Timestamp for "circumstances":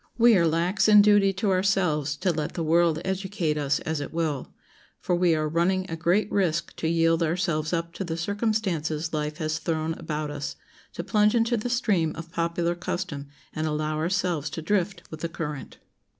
8.17-9.13